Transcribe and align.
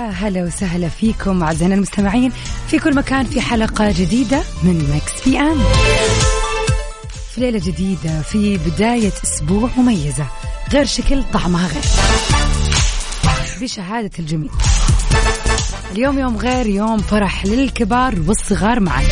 ويا 0.00 0.10
هلا 0.10 0.44
وسهلا 0.44 0.88
فيكم 0.88 1.42
أعزائنا 1.42 1.74
المستمعين 1.74 2.32
في 2.68 2.78
كل 2.78 2.94
مكان 2.94 3.26
في 3.26 3.40
حلقة 3.40 3.92
جديدة 3.92 4.42
من 4.62 4.90
Mix 4.92 5.28
PM. 5.28 5.58
في 7.34 7.40
ليلة 7.40 7.58
جديدة 7.58 8.22
في 8.22 8.58
بداية 8.58 9.12
أسبوع 9.24 9.70
مميزة 9.76 10.26
غير 10.72 10.84
شكل 10.84 11.22
طعمها 11.32 11.68
غير. 11.68 11.82
بشهادة 13.60 14.10
الجميع 14.18 14.50
اليوم 15.92 16.18
يوم 16.18 16.36
غير 16.36 16.66
يوم 16.66 16.98
فرح 16.98 17.46
للكبار 17.46 18.14
والصغار 18.26 18.80
معا. 18.80 19.02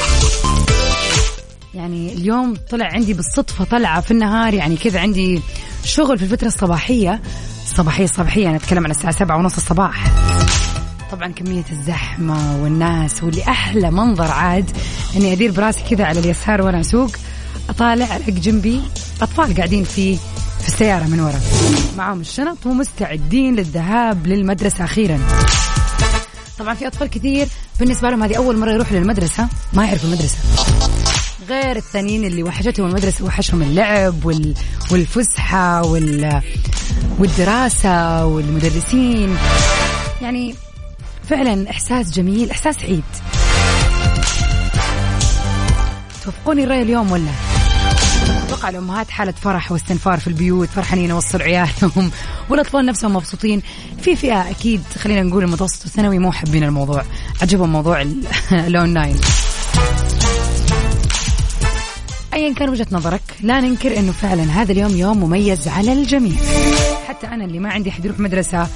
يعني 1.75 2.12
اليوم 2.12 2.56
طلع 2.70 2.86
عندي 2.92 3.14
بالصدفة 3.14 3.64
طلعة 3.64 4.00
في 4.00 4.11
النهار 4.11 4.55
يعني 4.55 4.77
كذا 4.77 5.00
عندي 5.00 5.41
شغل 5.84 6.19
في 6.19 6.25
الفترة 6.25 6.48
الصباحية. 6.48 7.20
الصباحية 7.64 8.05
الصباحية 8.05 8.48
أنا 8.48 8.56
أتكلم 8.56 8.84
عن 8.84 8.91
الساعة 8.91 9.12
سبعة 9.12 9.36
ونص 9.36 9.56
الصباح. 9.56 10.05
طبعا 11.12 11.33
كمية 11.33 11.64
الزحمة 11.73 12.62
والناس 12.62 13.23
واللي 13.23 13.42
أحلى 13.42 13.91
منظر 13.91 14.31
عاد 14.31 14.70
إني 15.17 15.33
أدير 15.33 15.51
براسي 15.51 15.81
كذا 15.91 16.05
على 16.05 16.20
اليسار 16.20 16.62
وأنا 16.62 16.81
أسوق 16.81 17.11
أطالع 17.69 18.17
ألاقي 18.17 18.33
جنبي 18.33 18.81
أطفال 19.23 19.56
قاعدين 19.56 19.84
في 19.84 20.17
في 20.61 20.69
السيارة 20.69 21.05
من 21.05 21.20
ورا. 21.20 21.41
معهم 21.97 22.20
الشنط 22.20 22.67
ومستعدين 22.67 23.56
للذهاب 23.56 24.27
للمدرسة 24.27 24.84
أخيرا. 24.84 25.19
طبعا 26.59 26.75
في 26.75 26.86
أطفال 26.86 27.11
كثير 27.11 27.48
بالنسبة 27.81 28.11
لهم 28.11 28.23
هذه 28.23 28.36
أول 28.36 28.56
مرة 28.56 28.73
يروحوا 28.73 28.97
للمدرسة 28.97 29.48
ما 29.73 29.84
يعرفوا 29.86 30.09
المدرسة. 30.09 30.36
غير 31.48 31.77
الثانيين 31.77 32.25
اللي 32.25 32.42
وحشتهم 32.42 32.86
المدرسة 32.86 33.25
وحشهم 33.25 33.62
اللعب 33.62 34.25
وال... 34.25 34.55
والفسحة 34.91 35.83
وال... 35.83 36.42
والدراسة 37.19 38.27
والمدرسين. 38.27 39.36
يعني 40.23 40.55
فعلا 41.28 41.70
إحساس 41.70 42.10
جميل 42.10 42.50
إحساس 42.50 42.76
عيد. 42.82 43.04
توافقوني 46.24 46.64
الرأي 46.64 46.82
اليوم 46.82 47.12
ولا؟ 47.12 47.30
أتوقع 48.46 48.68
الأمهات 48.68 49.10
حالة 49.10 49.32
فرح 49.32 49.72
واستنفار 49.72 50.20
في 50.20 50.26
البيوت 50.26 50.68
فرحانين 50.68 51.10
يوصلوا 51.10 51.42
عيالهم 51.44 52.10
والأطفال 52.50 52.86
نفسهم 52.86 53.14
مبسوطين. 53.14 53.62
في 54.02 54.16
فئة 54.16 54.50
أكيد 54.50 54.82
خلينا 54.98 55.22
نقول 55.22 55.44
المتوسط 55.44 55.84
الثانوي 55.84 56.18
مو 56.18 56.33
حابين 56.33 56.64
الموضوع. 56.64 57.02
عجبهم 57.42 57.72
موضوع 57.72 58.02
ال- 58.02 58.22
الأونلاين 58.67 59.17
ايا 62.34 62.55
كان 62.55 62.68
وجهة 62.68 62.86
نظرك 62.92 63.22
لا 63.40 63.61
ننكر 63.61 63.98
إنه 63.98 64.12
فعلا 64.12 64.42
هذا 64.42 64.72
اليوم 64.72 64.96
يوم 64.96 65.20
مميز 65.24 65.68
على 65.68 65.92
الجميع. 65.92 66.36
حتى 67.08 67.27
أنا 67.27 67.44
اللي 67.44 67.58
ما 67.58 67.70
عندي 67.70 67.90
حد 67.90 68.05
يروح 68.05 68.18
مدرسة 68.20 68.68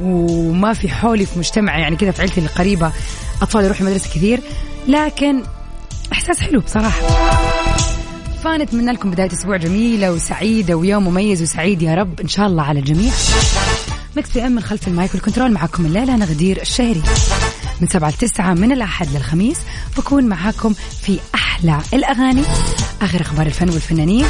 وما 0.00 0.72
في 0.72 0.88
حولي 0.88 1.26
في 1.26 1.38
مجتمعي 1.38 1.80
يعني 1.80 1.96
كذا 1.96 2.10
في 2.10 2.20
عيلتي 2.20 2.40
القريبة. 2.40 2.92
أطفال 3.42 3.64
يروحوا 3.64 3.86
مدرسه 3.86 4.10
كثير. 4.10 4.40
لكن 4.88 5.42
إحساس 6.12 6.40
حلو 6.40 6.60
بصراحة. 6.60 7.06
فنتمنى 8.44 8.92
لكم 8.92 9.10
بداية 9.10 9.32
أسبوع 9.32 9.56
جميلة 9.56 10.12
وسعيدة 10.12 10.74
ويوم 10.74 11.04
مميز 11.08 11.42
وسعيد 11.42 11.82
يا 11.82 11.94
رب. 11.94 12.20
إن 12.20 12.28
شاء 12.28 12.46
الله 12.46 12.62
على 12.62 12.80
الجميع. 12.80 13.12
Mix 14.16 14.30
PM 14.30 14.52
من 14.52 14.62
خلف 14.62 14.88
ال 14.88 14.94
mic 14.94 15.14
وال 15.14 15.22
control. 15.22 15.52
معكم 15.52 15.86
الليلة 15.86 16.14
أنا 16.14 16.24
غدير 16.24 16.62
الشهري. 16.62 17.02
من 17.80 17.88
سبعة 17.88 18.10
لتسعة 18.10 18.54
من 18.54 18.72
الأحد 18.72 19.08
للخميس. 19.14 19.58
بكون 19.96 20.24
معاكم 20.24 20.74
في 21.02 21.18
أحلى 21.34 21.80
الأغاني 21.94 22.42
آخر 23.02 23.20
أخبار 23.20 23.46
الفن 23.46 23.70
والفنانين. 23.70 24.26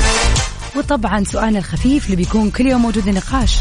وطبعا 0.76 1.24
سؤالنا 1.24 1.58
الخفيف 1.58 2.04
اللي 2.04 2.16
بيكون 2.16 2.50
كل 2.50 2.66
يوم 2.66 2.82
موجود 2.82 3.08
للنقاش. 3.08 3.56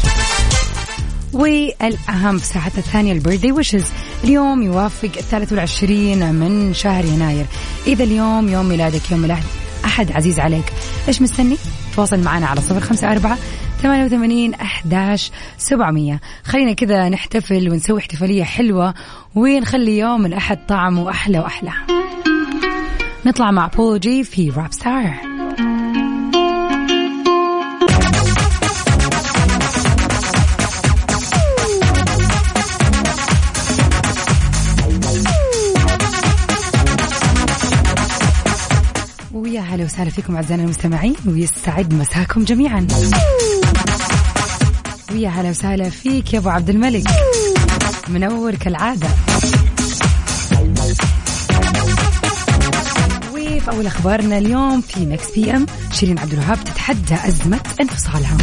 والأهم 1.32 2.38
في 2.38 2.46
ساعتنا 2.46 2.78
الثانية 2.78 3.12
البيرثدي 3.12 3.52
ويشز 3.52 3.84
اليوم 4.24 4.62
يوافق 4.62 5.10
الثالث 5.16 5.52
والعشرين 5.52 6.34
من 6.34 6.74
شهر 6.74 7.04
يناير. 7.04 7.46
إذا 7.86 8.04
اليوم 8.04 8.48
يوم 8.48 8.68
ميلادك 8.68 9.10
يوم 9.10 9.20
ميلاد 9.20 9.42
أحد 9.84 10.12
عزيز 10.12 10.40
عليك 10.40 10.72
إيش 11.08 11.22
مستني؟ 11.22 11.56
تواصل 11.96 12.20
معنا 12.20 12.46
على 12.46 12.60
صفر 12.60 12.80
خمسة 12.80 13.12
أربعة 13.12 13.38
ثمانية 13.82 14.04
وثمانين 14.04 14.54
أحداش 14.54 15.30
سبعمية. 15.58 16.20
خلينا 16.44 16.72
كذا 16.72 17.08
نحتفل 17.08 17.70
ونسوي 17.70 17.98
احتفالية 17.98 18.44
حلوة 18.44 18.94
ونخلي 19.34 19.98
يوم 19.98 20.26
الأحد 20.26 20.58
طعمه 20.68 21.10
أحلى 21.10 21.38
وأحلى. 21.38 21.72
نطلع 23.26 23.50
مع 23.50 23.66
بولو 23.66 23.96
جي 23.96 24.24
في 24.24 24.50
راب 24.50 24.72
ستار 24.72 25.27
وسهلا 39.88 40.10
فيكم 40.10 40.36
أعزائنا 40.36 40.62
المستمعين 40.62 41.14
ويستعد 41.26 41.94
مساكم 41.94 42.44
جميعا. 42.44 42.86
ويا 45.12 45.28
هلا 45.28 45.50
وسهلا 45.50 45.90
فيك 45.90 46.34
يا 46.34 46.38
أبو 46.38 46.48
عبد 46.48 46.70
الملك. 46.70 47.04
منور 48.08 48.54
كالعادة. 48.54 49.08
وفي 53.32 53.70
أول 53.70 53.86
أخبارنا 53.86 54.38
اليوم 54.38 54.80
في 54.80 55.06
Mix 55.06 55.30
PM 55.34 55.66
شيرين 55.92 56.18
عبد 56.18 56.32
الوهاب 56.32 56.64
تتحدى 56.64 57.14
أزمة 57.14 57.60
انفصالها. 57.80 58.36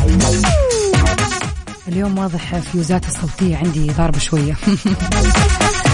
اليوم 1.88 2.18
واضح 2.18 2.60
فيوزات 2.60 3.06
الصوتية 3.08 3.58
عندي 3.58 3.88
ضاربة 3.88 4.20
شوية. 4.20 4.56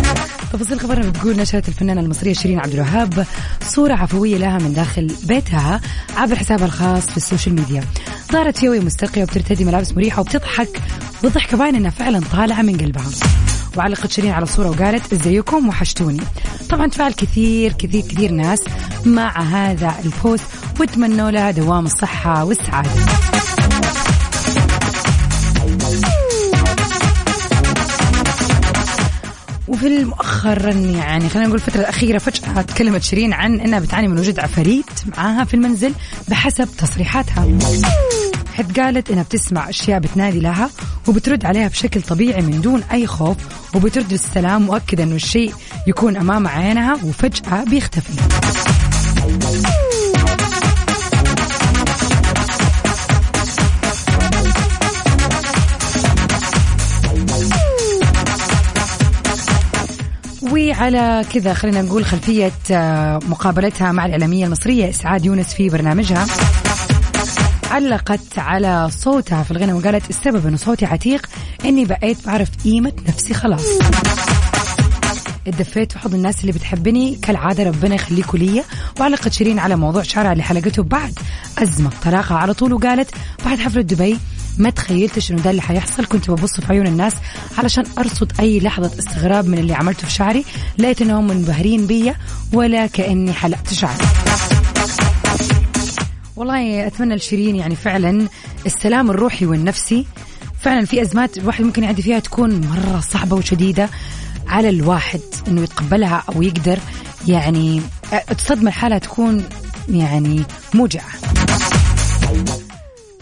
تفاصيل 0.54 0.80
خبرنا 0.80 1.10
بتقول 1.10 1.38
نشرت 1.38 1.68
الفنانة 1.68 2.02
المصرية 2.02 2.34
شيرين 2.34 2.60
عبد 2.60 2.74
الوهاب 2.74 3.26
صورة 3.68 3.94
عفوية 3.94 4.38
لها 4.38 4.58
من 4.58 4.74
داخل 4.74 5.16
بيتها 5.24 5.82
عبر 6.18 6.36
حسابها 6.36 6.66
الخاص 6.66 7.06
في 7.06 7.18
ال 7.18 7.23
social 7.23 7.56
media. 7.56 7.84
ظهرت 8.32 8.58
فيها 8.58 8.70
وهي 8.70 8.80
مستلقية 8.80 9.24
وبترتدي 9.24 9.66
ملابس 9.66 9.92
مريحة 9.92 10.22
وبتضحك 10.22 10.82
والضحكة 11.24 11.58
باين 11.58 11.76
إنها 11.76 11.92
فعلا 11.92 12.22
طالعة 12.32 12.62
من 12.62 12.78
قلبها. 12.78 13.10
وعلقت 13.78 14.12
شيرين 14.12 14.32
على 14.32 14.44
الصورة 14.44 14.70
وقالت 14.70 15.14
إزيكم؟ 15.14 15.70
وحشتوني. 15.70 16.22
طبعا 16.70 16.88
تفاعل 16.88 17.14
كثير 17.14 17.74
كثير 17.74 18.02
كثير 18.02 18.32
ناس 18.32 18.60
مع 19.06 19.42
هذا 19.42 19.96
ال 20.06 20.14
post 20.14 20.46
وتمنوا 20.80 21.32
لها 21.32 21.52
دوام 21.52 21.86
الصحة 21.86 22.44
والسعادة. 22.46 22.90
وفي 29.72 29.88
المؤخر 29.88 30.68
يعني 30.96 31.30
خلينا 31.30 31.48
نقول 31.48 31.60
الفترة 31.60 31.80
الأخيرة 31.82 32.18
فجأة 32.18 32.62
تكلمت 32.62 33.04
شيرين 33.04 33.34
عن 33.34 33.60
أنها 33.60 33.80
بتعاني 33.80 34.08
من 34.08 34.20
وجود 34.20 34.40
عفاريت 34.40 34.86
معاها 35.18 35.44
في 35.46 35.54
المنزل 35.54 35.94
بحسب 36.28 36.68
تصريحاتها. 36.78 37.48
حيث 38.54 38.72
قالت 38.80 39.12
إنها 39.12 39.24
بتسمع 39.24 39.70
أشياء 39.70 40.00
بتنادي 40.00 40.40
لها 40.40 40.70
وبترد 41.08 41.46
عليها 41.46 41.68
بشكل 41.68 42.02
طبيعي 42.02 42.42
من 42.42 42.62
دون 42.62 42.84
أي 42.92 43.08
خوف 43.08 43.38
وبترد 43.76 44.14
السلام 44.14 44.62
مؤكده 44.62 45.04
إنه 45.04 45.16
الشيء 45.16 45.54
يكون 45.88 46.18
أمام 46.18 46.48
عينها 46.48 46.94
وفجأة 46.94 47.64
بيختفي. 47.64 48.14
وعلى 60.82 61.26
كذا 61.34 61.54
خلينا 61.54 61.82
نقول 61.82 62.06
خلفية 62.06 62.52
آه، 62.72 63.20
مقابلتها 63.30 63.92
مع 63.92 64.06
الإعلامية 64.06 64.46
المصرية 64.46 64.90
إسعاد 64.90 65.26
يونس 65.26 65.54
في 65.54 65.70
برنامجها. 65.70 66.28
علقت 67.72 68.40
على 68.40 68.90
صوتها 68.92 69.44
في 69.44 69.52
الغنى 69.52 69.74
وقالت 69.74 70.10
السبب 70.10 70.48
إنه 70.48 70.58
صوتي 70.58 70.86
عتيق 70.86 71.30
إني 71.66 71.86
بقيت 71.86 72.26
بعرف 72.26 72.50
قيمة 72.64 72.92
نفسي 73.08 73.34
خلاص. 73.34 73.66
اتدفيت 75.48 75.92
في 75.92 76.00
حضن 76.00 76.16
الناس 76.16 76.42
اللي 76.42 76.52
بتحبني 76.52 77.16
كالعادة 77.16 77.64
ربنا 77.64 77.96
يخليكوا 77.96 78.40
ليا. 78.40 78.64
وعلقت 79.00 79.34
شيرين 79.34 79.60
على 79.60 79.76
موضوع 79.76 80.04
شعرها 80.04 80.32
اللي 80.32 80.44
حلقته 80.44 80.84
بعد 80.84 81.20
أزمة 81.58 81.90
طلاقها 82.04 82.38
على 82.38 82.54
طول 82.54 82.74
وقالت 82.74 83.10
بعد 83.46 83.60
حفلة 83.60 83.82
دبي 83.82 84.18
ما 84.58 84.70
تخيلتش 84.70 85.32
إنه 85.32 85.42
ده 85.42 85.50
اللي 85.50 85.62
حيحصل 85.62 86.06
كنت 86.06 86.32
ببص 86.32 86.60
في 86.60 86.74
عيون 86.74 86.88
الناس 86.88 87.14
علشان 87.58 87.84
أرصد 87.98 88.32
أي 88.40 88.60
لحظة 88.60 89.00
استغراب 89.00 89.48
من 89.48 89.58
اللي 89.58 89.74
عملته 89.74 90.08
في 90.08 90.14
شعري. 90.14 90.46
لقيت 90.78 91.02
إنهم 91.02 91.28
منبهرين 91.28 91.88
بيا 91.88 92.16
ولا 92.54 92.88
كأني 92.88 93.34
حلقت 93.34 93.74
شعري. 93.74 94.04
والله 96.36 96.88
أتمنى 96.88 97.16
لشيرين 97.16 97.56
يعني 97.56 97.76
فعلا 97.76 98.28
السلام 98.66 99.10
الروحي 99.10 99.46
والنفسي. 99.46 100.06
فعلا 100.62 100.86
في 100.86 101.02
أزمات 101.02 101.38
الواحد 101.38 101.64
ممكن 101.64 101.84
يعدي 101.84 102.02
فيها 102.02 102.20
تكون 102.20 102.62
مرة 102.68 103.00
صعبة 103.00 103.36
وشديدة 103.36 103.90
على 104.48 104.70
الواحد 104.70 105.20
إنه 105.48 105.62
يتقبلها 105.62 106.24
أو 106.36 106.42
يقدر 106.42 106.80
يعني 107.28 107.82
تصدم 108.38 108.68
الحالة 108.68 108.98
تكون 108.98 109.44
يعني 109.90 110.44
موجعة. 110.74 111.10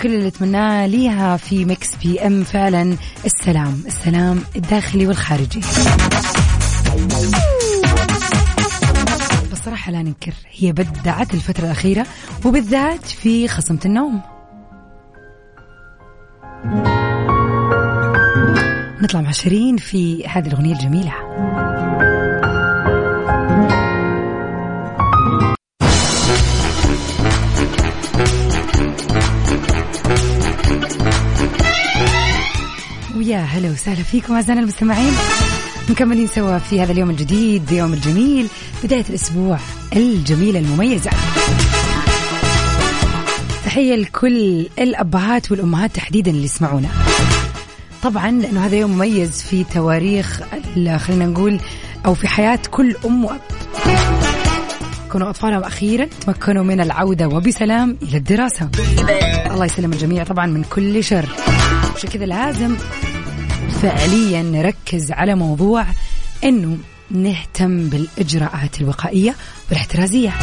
كل 0.01 0.15
اللي 0.15 0.27
اتمناه 0.27 0.87
ليها 0.87 1.37
في 1.37 1.65
Mix 1.65 1.95
PM 1.95 2.43
فعلا. 2.43 2.97
السلام. 3.25 3.83
السلام 3.85 4.43
الداخلي 4.55 5.07
والخارجي. 5.07 5.61
بصراحة 9.51 9.91
لا 9.91 10.01
ننكر 10.01 10.33
هي 10.51 10.71
بدعت 10.71 11.33
الفترة 11.33 11.65
الأخيرة 11.65 12.05
وبالذات 12.45 13.05
في 13.05 13.47
خصمة 13.47 13.79
النوم. 13.85 14.21
نطلع 19.01 19.21
مع 19.21 19.31
شيرين 19.31 19.77
في 19.77 20.27
هذه 20.27 20.47
الأغنية 20.47 20.73
الجميلة. 20.73 21.13
هلا 33.49 33.71
وسهلا 33.71 34.03
فيكم 34.03 34.33
أعزائنا 34.33 34.61
المستمعين. 34.61 35.13
مكملين 35.89 36.27
سوا 36.27 36.57
في 36.57 36.81
هذا 36.81 36.91
اليوم 36.91 37.09
الجديد 37.09 37.71
يوم 37.71 37.93
الجميل 37.93 38.47
بداية 38.83 39.05
الأسبوع 39.09 39.59
الجميلة 39.95 40.59
المميزة 40.59 41.11
تحية 43.65 43.95
لكل 43.95 44.67
الأبهات 44.79 45.51
والأمهات 45.51 45.95
تحديدا 45.95 46.31
اللي 46.31 46.43
يسمعونا. 46.43 46.89
طبعا 48.03 48.31
لأنه 48.31 48.65
هذا 48.65 48.75
يوم 48.75 48.91
مميز 48.91 49.41
في 49.41 49.63
تواريخ 49.63 50.41
خلينا 50.97 51.25
نقول 51.25 51.59
أو 52.05 52.13
في 52.13 52.27
حياة 52.27 52.59
كل 52.71 52.95
أم 53.05 53.25
وأب. 53.25 53.41
كونوا 55.11 55.29
أطفالهم 55.29 55.63
أخيرا 55.63 56.05
تمكنوا 56.05 56.63
من 56.63 56.81
العودة 56.81 57.27
وبسلام 57.27 57.97
إلى 58.01 58.17
الدراسة. 58.17 58.69
الله 59.51 59.65
يسلم 59.65 59.93
الجميع 59.93 60.23
طبعا 60.23 60.45
من 60.45 60.63
كل 60.63 61.03
شر. 61.03 61.25
عشان 61.95 62.09
كذا 62.09 62.25
لازم 62.25 62.75
فعليا 63.81 64.43
نركز 64.43 65.11
على 65.11 65.35
موضوع 65.35 65.85
إنه 66.43 66.77
نهتم 67.11 67.89
بالإجراءات 67.89 68.81
الوقائية 68.81 69.35
والاحترازية. 69.69 70.33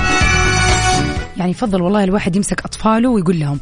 يعني 1.36 1.50
يفضل 1.50 1.82
والله 1.82 2.04
الواحد 2.04 2.36
يمسك 2.36 2.64
أطفاله 2.64 3.08
ويقول 3.10 3.40
لهم 3.40 3.60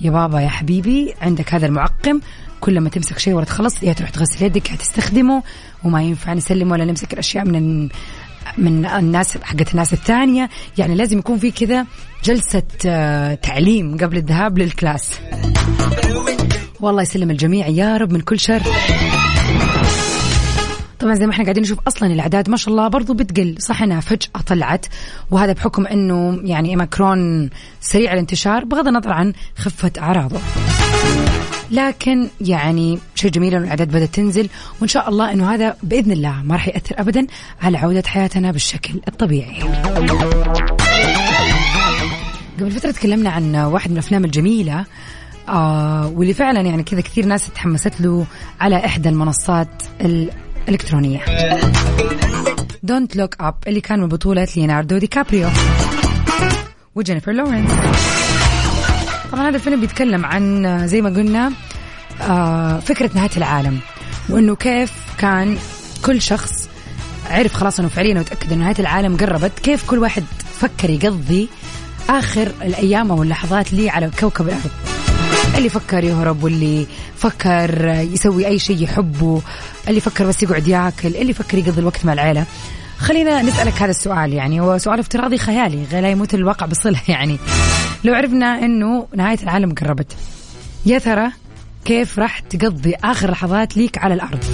يا 0.00 0.10
بابا 0.10 0.40
يا 0.40 0.48
حبيبي 0.48 1.14
عندك 1.22 1.54
هذا 1.54 1.66
المعقم 1.66 2.20
كل 2.60 2.80
ما 2.80 2.88
تمسك 2.88 3.18
شيء 3.18 3.34
ولا 3.34 3.44
تخلص 3.44 3.82
يا 3.82 3.92
تروح 3.92 4.10
تغسل 4.10 4.44
يدك 4.44 4.70
يا 4.70 4.76
تستخدمه 4.76 5.42
وما 5.84 6.02
ينفع 6.02 6.34
نسلم 6.34 6.70
ولا 6.70 6.84
نمسك 6.84 7.12
الأشياء 7.12 7.44
من 7.44 7.88
من 8.58 8.86
الناس 8.86 9.38
حقت 9.42 9.70
الناس 9.70 9.92
الثانية. 9.92 10.48
يعني 10.78 10.94
لازم 10.94 11.18
يكون 11.18 11.38
في 11.38 11.50
كذا 11.50 11.86
جلسة 12.24 12.62
آه، 12.86 13.34
تعليم 13.34 13.96
قبل 13.96 14.16
الذهاب 14.16 14.58
للكلاس. 14.58 15.20
والله 16.80 17.02
يسلم 17.02 17.30
الجميع 17.30 17.68
يا 17.68 17.96
رب 17.96 18.12
من 18.12 18.20
كل 18.20 18.40
شر. 18.40 18.62
طبعا 21.08 21.18
زي 21.18 21.26
ما 21.26 21.32
إحنا 21.32 21.44
قاعدين 21.44 21.62
نشوف 21.62 21.78
أصلا 21.86 22.12
الأعداد 22.12 22.50
ما 22.50 22.56
شاء 22.56 22.70
الله 22.70 22.88
برضو 22.88 23.14
بتقل 23.14 23.54
صح 23.58 23.82
إنها 23.82 24.00
فجأة 24.00 24.40
طلعت 24.46 24.86
وهذا 25.30 25.52
بحكم 25.52 25.86
إنه 25.86 26.40
يعني 26.44 26.76
ماكرون 26.76 27.50
سريع 27.80 28.12
الانتشار 28.12 28.64
بغض 28.64 28.88
النظر 28.88 29.12
عن 29.12 29.32
خفة 29.56 29.92
أعراضه 29.98 30.40
لكن 31.70 32.28
يعني 32.40 32.98
شيء 33.14 33.30
جميل 33.30 33.54
إنه 33.54 33.64
الأعداد 33.64 33.88
بدأت 33.88 34.14
تنزل 34.14 34.48
وإن 34.80 34.88
شاء 34.88 35.08
الله 35.08 35.32
إنه 35.32 35.54
هذا 35.54 35.76
بإذن 35.82 36.12
الله 36.12 36.42
ما 36.42 36.54
راح 36.54 36.68
يأثر 36.68 37.00
ابدا 37.00 37.26
على 37.62 37.78
عودة 37.78 38.02
حياتنا 38.06 38.52
بالشكل 38.52 39.00
الطبيعي. 39.08 39.62
قبل 42.60 42.70
فترة 42.70 42.90
تكلمنا 42.90 43.30
عن 43.30 43.56
واحد 43.56 43.90
من 43.90 43.96
الأفلام 43.96 44.24
الجميلة 44.24 44.84
آه 45.48 46.08
واللي 46.08 46.34
فعلا 46.34 46.60
يعني 46.60 46.82
كذا 46.82 47.00
كثير 47.00 47.26
ناس 47.26 47.50
تحمست 47.50 48.00
له 48.00 48.26
على 48.60 48.84
إحدى 48.84 49.08
المنصات 49.08 49.68
الالكترونيه 50.68 51.24
Don't 52.82 53.16
Look 53.16 53.34
Up 53.40 53.54
اللي 53.66 53.80
كان 53.80 54.00
من 54.00 54.08
بطولة 54.08 54.48
ليوناردو 54.56 54.98
دي 54.98 55.06
كابريو 55.06 55.48
وجينيفر 56.94 57.32
لورنس. 57.32 57.70
طبعا 59.32 59.48
هذا 59.48 59.56
الفيلم 59.56 59.80
بيتكلم 59.80 60.26
عن 60.26 60.86
زي 60.86 61.02
ما 61.02 61.08
قلنا 61.10 61.52
آه 62.22 62.78
فكرة 62.78 63.10
نهاية 63.14 63.30
العالم 63.36 63.78
وإنه 64.28 64.56
كيف 64.56 64.92
كان 65.18 65.58
كل 66.04 66.22
شخص 66.22 66.68
عرف 67.30 67.54
خلاص 67.54 67.78
إنه 67.78 67.88
فعليا 67.88 68.20
وتاكد 68.20 68.52
إنه 68.52 68.64
نهاية 68.64 68.78
العالم 68.78 69.16
قربت 69.16 69.58
كيف 69.62 69.90
كل 69.90 69.98
واحد 69.98 70.24
فكر 70.60 70.90
يقضي 70.90 71.48
آخر 72.08 72.52
الأيام 72.62 73.10
أو 73.10 73.22
اللحظات 73.22 73.72
لي 73.72 73.90
على 73.90 74.10
كوكب 74.20 74.46
الأرض. 74.48 74.70
اللي 75.58 75.68
فكر 75.68 76.04
يهرب 76.04 76.44
واللي 76.44 76.86
فكر 77.16 77.84
يسوي 77.88 78.46
أي 78.46 78.58
شيء 78.58 78.82
يحبه 78.82 79.42
اللي 79.88 80.00
فكر 80.00 80.26
بس 80.26 80.42
يقعد 80.42 80.68
ياكل 80.68 81.16
اللي 81.16 81.32
فكر 81.32 81.58
يقضي 81.58 81.80
الوقت 81.80 82.04
مع 82.04 82.12
العيلة. 82.12 82.44
خلينا 82.98 83.42
نسألك 83.42 83.82
هذا 83.82 83.90
السؤال 83.90 84.32
يعني 84.32 84.60
هو 84.60 84.78
سؤال 84.78 84.98
افتراضي 84.98 85.38
خيالي 85.38 85.86
لا 85.92 86.10
يموت 86.10 86.34
الواقع 86.34 86.66
بصلة 86.66 87.00
يعني. 87.08 87.38
لو 88.04 88.14
عرفنا 88.14 88.64
أنه 88.64 89.06
نهاية 89.16 89.38
العالم 89.42 89.74
قربت 89.74 90.16
يا 90.86 90.98
ترى 90.98 91.30
كيف 91.84 92.18
راح 92.18 92.38
تقضي 92.38 92.94
آخر 93.04 93.30
لحظات 93.30 93.76
ليك 93.76 93.98
على 93.98 94.14
الأرض؟ 94.14 94.44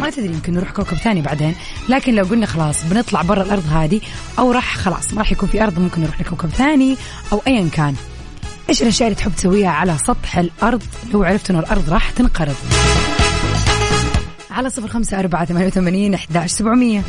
ما 0.00 0.10
تدري 0.10 0.26
يمكن 0.26 0.52
نروح 0.52 0.70
كوكب 0.70 0.96
ثاني 0.96 1.22
بعدين. 1.22 1.54
لكن 1.88 2.14
لو 2.14 2.24
قلنا 2.24 2.46
خلاص 2.46 2.84
بنطلع 2.84 3.22
برا 3.22 3.42
الأرض 3.42 3.66
هذه 3.72 4.00
أو 4.38 4.52
راح 4.52 4.76
خلاص 4.76 5.12
ما 5.12 5.18
راح 5.18 5.32
يكون 5.32 5.48
في 5.48 5.62
أرض 5.62 5.78
ممكن 5.78 6.00
نروح 6.02 6.20
لكوكب 6.20 6.48
ثاني 6.48 6.96
أو 7.32 7.42
ايا 7.46 7.68
كان. 7.72 7.94
إيش 8.68 8.82
الأشياء 8.82 9.08
اللي 9.08 9.16
تحب 9.20 9.32
تسويها 9.32 9.70
على 9.70 9.96
سطح 9.98 10.38
الأرض؟ 10.38 10.82
لو 11.12 11.22
عرفت 11.22 11.50
انه 11.50 11.58
الأرض 11.58 11.90
راح 11.90 12.10
تنقرض. 12.10 12.56
على 14.50 14.70
صفر 14.70 14.88
خمسة 14.88 15.18
أربعة 15.18 15.44
ثمانية 15.44 15.66
وثمانين 15.66 16.14
أحداش 16.14 16.50
سبعمية. 16.50 17.02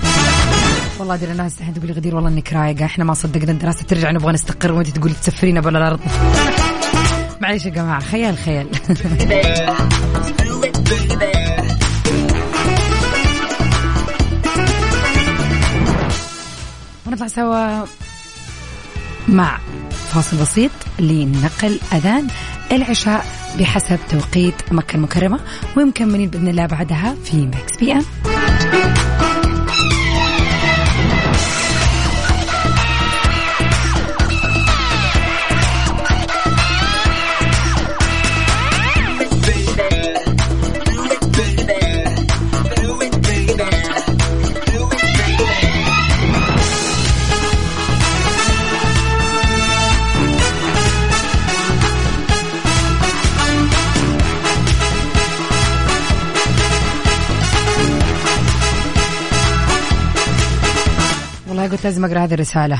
والله 1.00 1.15
دي 1.15 1.31
الناس 1.31 1.59
الحين 1.59 1.74
تقولي 1.74 1.93
غدير 1.93 2.15
والله 2.15 2.29
إنك 2.29 2.53
رايقة. 2.53 2.85
إحنا 2.85 3.03
ما 3.03 3.13
صدقنا 3.13 3.51
الدراسة 3.51 3.83
ترجع 3.83 4.12
نبغى 4.12 4.33
نستقر 4.33 4.71
وأنت 4.71 4.89
تقولي 4.89 5.13
تسفرينا 5.13 5.62
بلا 5.62 5.79
الأرض. 5.79 6.00
معليش 7.41 7.65
يا 7.65 7.69
جماعة 7.71 8.00
خيال 8.00 8.38
خيال. 8.38 8.67
ونطلع 17.07 17.27
سوا 17.27 17.85
مع 19.27 19.59
فاصل 20.15 20.38
بسيط 20.38 20.72
لنقل 21.00 21.79
أذان 21.93 22.27
العشاء 22.72 23.25
بحسب 23.60 24.00
توقيت 24.10 24.53
مكة 24.72 24.95
المكرمة 24.95 25.39
ومكملين 25.77 26.29
بإذن 26.29 26.48
الله 26.48 26.65
بعدها 26.65 27.15
في 27.25 27.38
مكس 27.38 27.77
بي 27.79 27.91
أم. 27.93 28.05
قلت 61.75 61.84
لازم 61.84 62.05
أقرأ 62.05 62.20
هذه 62.20 62.34
الرسالة. 62.34 62.79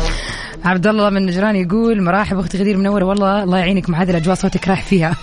عبد 0.64 0.86
الله 0.86 1.10
من 1.10 1.26
نجران 1.26 1.56
يقول 1.56 2.02
مراحب 2.02 2.38
أختي 2.38 2.58
غدير 2.58 2.76
منوره 2.76 3.04
والله 3.04 3.42
الله 3.42 3.58
يعينك 3.58 3.90
مع 3.90 4.02
هذه 4.02 4.10
الأجواء 4.10 4.36
صوتك 4.36 4.68
رايح 4.68 4.82
فيها. 4.82 5.16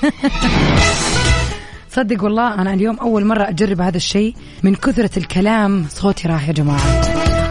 صدق 1.96 2.24
والله 2.24 2.54
أنا 2.54 2.74
اليوم 2.74 3.00
أول 3.00 3.26
مرة 3.26 3.50
أجرب 3.50 3.82
هذا 3.82 3.98
الشيء 3.98 4.36
من 4.64 4.76
كثرة 4.76 5.20
الكلام 5.20 5.86
صوتي 5.90 6.28
راح 6.28 6.48
يا 6.48 6.54
جماعة. 6.54 7.02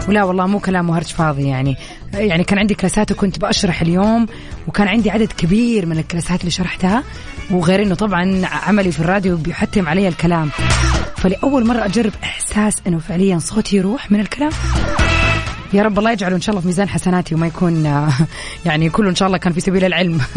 ولا 0.08 0.24
والله 0.24 0.46
مو 0.46 0.58
كلام 0.58 0.90
وهرج 0.90 1.06
فاضي 1.06 1.48
يعني. 1.48 1.76
يعني 2.14 2.44
كان 2.44 2.58
عندي 2.58 2.74
كلاسات 2.74 3.12
وكنت 3.12 3.38
بشرح 3.38 3.82
اليوم 3.82 4.26
وكان 4.66 4.88
عندي 4.88 5.10
عدد 5.10 5.32
كبير 5.32 5.86
من 5.86 5.98
الكلاسات 5.98 6.40
اللي 6.40 6.50
شرحتها. 6.50 7.02
وغير 7.50 7.82
إنه 7.82 7.94
طبعا 7.94 8.46
عملي 8.66 8.92
في 8.92 9.00
الراديو 9.00 9.36
بيحتم 9.36 9.88
علي 9.88 10.08
الكلام. 10.08 10.50
فلأول 11.16 11.66
مرة 11.66 11.84
أجرب 11.84 12.12
إحساس 12.22 12.74
أنه 12.86 12.98
فعليا 12.98 13.38
صوتي 13.38 13.76
يروح 13.76 14.10
من 14.10 14.20
الكلام. 14.20 14.50
يا 15.72 15.82
رب 15.82 15.98
الله 15.98 16.12
يجعله 16.12 16.36
إن 16.36 16.40
شاء 16.40 16.50
الله 16.50 16.60
في 16.60 16.66
ميزان 16.66 16.88
حسناتي 16.88 17.34
وما 17.34 17.46
يكون 17.46 17.84
يعني 18.66 18.90
كله 18.90 19.10
إن 19.10 19.14
شاء 19.14 19.26
الله 19.26 19.38
كان 19.38 19.52
في 19.52 19.60
سبيل 19.60 19.84
العلم. 19.84 20.20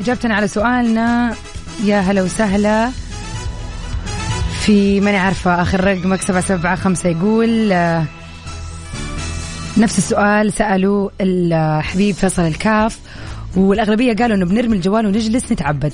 إجابتنا 0.00 0.34
على 0.34 0.48
سؤالنا 0.48 1.34
يا 1.84 2.00
هلا 2.00 2.22
وسهلا. 2.22 2.90
في 4.60 5.00
ماني 5.00 5.16
عارفة 5.16 5.62
آخر 5.62 5.84
رقمك 5.84 6.22
سبعة 6.22 6.40
سبعة 6.40 6.76
خمسة 6.76 7.08
يقول 7.08 7.68
نفس 9.78 9.98
السؤال 9.98 10.52
سألوا 10.52 11.10
الحبيب 11.20 12.14
فيصل 12.14 12.42
الكاف 12.42 12.98
والأغلبية 13.56 14.12
قالوا 14.12 14.36
أنه 14.36 14.46
بنرمي 14.46 14.76
الجوال 14.76 15.06
ونجلس 15.06 15.52
نتعبد. 15.52 15.92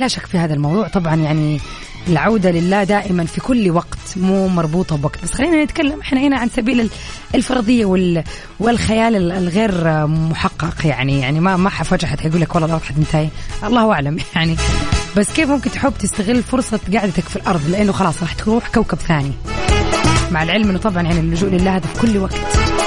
لا 0.00 0.08
شك 0.08 0.26
في 0.26 0.38
هذا 0.38 0.54
الموضوع. 0.54 0.88
طبعا 0.88 1.14
يعني 1.16 1.60
العودة 2.08 2.50
لله 2.50 2.84
دائما 2.84 3.24
في 3.24 3.40
كل 3.40 3.70
وقت 3.70 3.98
مو 4.16 4.48
مربوطة 4.48 4.96
بوقت. 4.96 5.22
بس 5.22 5.32
خلينا 5.32 5.64
نتكلم 5.64 6.00
إحنا 6.00 6.20
هنا 6.20 6.36
عن 6.36 6.48
سبيل 6.48 6.90
الفرضية 7.34 7.84
والخيال 8.60 9.32
الغير 9.32 10.06
محقق 10.06 10.86
يعني. 10.86 11.20
يعني 11.20 11.40
ما 11.40 11.56
ما 11.56 11.70
فجأة 11.70 12.08
حيقول 12.08 12.40
لك 12.40 12.54
والله 12.54 12.66
الأرض 12.68 12.82
حتنتهي 12.82 13.28
الله 13.64 13.92
أعلم 13.92 14.18
يعني. 14.36 14.56
بس 15.16 15.32
كيف 15.32 15.48
ممكن 15.50 15.70
تحب 15.70 15.92
تستغل 15.98 16.42
فرصة 16.42 16.80
قعدتك 16.94 17.24
في 17.24 17.36
الأرض؟ 17.36 17.68
لأنه 17.70 17.92
خلاص 17.92 18.22
راح 18.22 18.32
تروح 18.32 18.68
كوكب 18.68 18.98
ثاني. 18.98 19.32
مع 20.30 20.42
العلم 20.42 20.70
أنه 20.70 20.78
طبعا 20.78 21.02
يعني 21.02 21.20
اللجوء 21.20 21.50
لله 21.50 21.76
هذا 21.76 21.86
في 21.86 22.00
كل 22.00 22.18
وقت. 22.18 22.77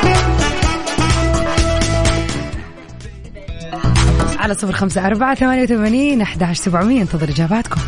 على 4.42 4.54
صفر 4.54 4.72
خمسة 4.72 5.08
أربعة 5.08 5.36
ثمانية 5.36 5.64
وثمانين 5.64 6.22
أحد 6.22 6.44
سبعمية. 6.54 7.02
انتظر 7.02 7.30
إجاباتكم. 7.30 7.82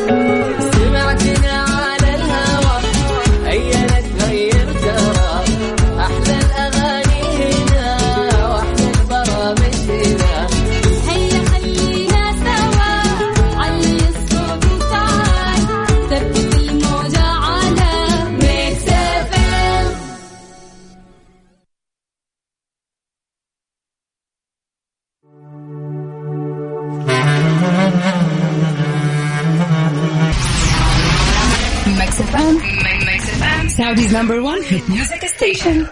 Saudi's 34.01 34.13
number 34.13 34.41
one 34.43 34.63
hit 34.63 34.89
music 34.89 35.23
station. 35.29 35.87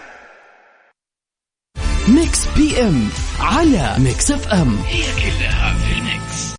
Mix 2.07 2.47
PM 2.57 3.07
على 3.39 3.95
Mix 3.99 4.31
FM 4.31 4.77
هي 4.77 5.01
كلها 5.01 5.73
في 5.73 5.99
ال 5.99 6.10
mix. 6.10 6.55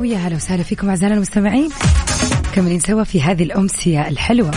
ويا 0.00 0.18
هلا 0.18 0.36
وسهلا 0.36 0.62
فيكم 0.62 0.88
أعزائنا 0.88 1.14
المستمعين. 1.14 1.70
مكملين 2.54 2.80
سوا 2.80 3.04
في 3.04 3.22
هذه 3.22 3.42
الأمسية 3.42 4.08
الحلوة. 4.08 4.50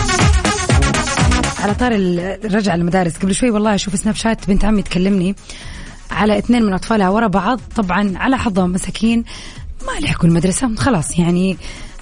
على 1.60 1.76
طاري 1.76 1.92
الرجعة 1.96 2.76
المدارس 2.76 3.18
قبل 3.18 3.36
شوي 3.36 3.50
والله 3.50 3.76
أشوف 3.76 3.96
Snapchat 3.96 4.48
بنت 4.48 4.66
عمي 4.66 4.82
تكلمني 4.82 5.36
على 6.12 6.38
اثنين 6.38 6.64
من 6.64 6.74
أطفالها 6.74 7.10
ورا 7.10 7.28
بعض. 7.28 7.60
طبعا 7.76 8.18
على 8.18 8.38
حظهم 8.38 8.72
مساكين 8.72 9.24
ما 9.88 10.00
لحقوا 10.00 10.30
المدرسة. 10.30 10.76
خلاص 10.76 11.20
يعني 11.20 11.58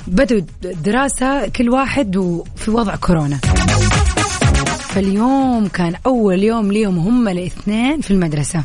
بدوا 0.07 0.41
دراسة 0.61 1.47
كل 1.47 1.69
واحد 1.69 2.17
وفي 2.17 2.71
وضع 2.71 2.95
كورونا. 2.95 3.37
فاليوم 4.79 5.67
كان 5.67 5.93
أول 6.05 6.43
يوم 6.43 6.71
ليهم 6.71 6.97
هم 6.99 7.27
الاثنين 7.27 8.01
في 8.01 8.11
المدرسة. 8.11 8.63